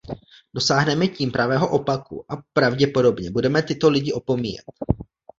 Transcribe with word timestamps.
Dosáhneme 0.53 1.07
tím 1.07 1.31
pravého 1.31 1.69
opaku 1.69 2.25
a 2.31 2.41
pravděpodobně 2.53 3.31
budeme 3.31 3.63
tyto 3.63 3.89
lidi 3.89 4.13
opomíjet. 4.13 4.65